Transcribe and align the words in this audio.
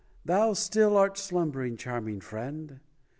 Thou 0.25 0.53
still 0.53 0.97
art 0.97 1.15
slumbering, 1.19 1.77
charming 1.77 2.21
friend. 2.21 2.79